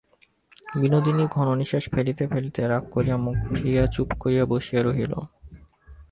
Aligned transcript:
বিনোদিনী 0.75 1.23
ঘন 1.27 1.47
নিশ্বাস 1.55 1.85
ফেলিতে 1.91 2.23
ফেলিতে 2.27 2.61
রাগ 2.67 2.83
করিয়া 2.91 3.17
মুখ 3.17 3.37
ফিরাইয়া 3.55 3.85
চুপ 3.87 4.09
করিয়া 4.19 4.43
বসিয়া 4.45 4.81
রহিল। 4.83 5.13